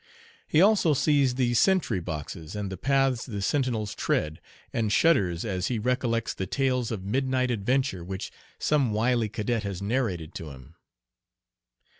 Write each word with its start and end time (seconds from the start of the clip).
He 0.47 0.63
also 0.63 0.95
sees 0.95 1.35
the 1.35 1.53
sentry 1.53 1.99
boxes 1.99 2.55
and 2.55 2.71
the 2.71 2.75
paths 2.75 3.23
the 3.23 3.39
sentinels 3.39 3.93
tread, 3.93 4.41
and 4.73 4.91
shudders 4.91 5.45
as 5.45 5.67
he 5.67 5.77
recollects 5.77 6.33
the 6.33 6.47
tales 6.47 6.89
of 6.89 7.03
midnight 7.03 7.51
adventure 7.51 8.03
which 8.03 8.31
some 8.57 8.93
wily 8.93 9.29
cadet 9.29 9.61
has 9.61 9.79
narrated 9.79 10.33
to 10.33 10.49
him. 10.49 10.73